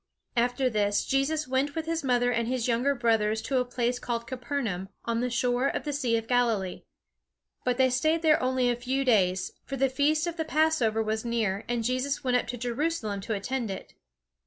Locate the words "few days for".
8.75-9.77